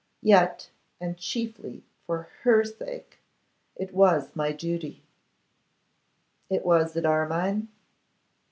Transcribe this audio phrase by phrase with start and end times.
[0.23, 3.19] Yet, and chiefly for her sake,
[3.75, 5.03] it was my duty.'
[6.49, 7.67] 'It was at Armine?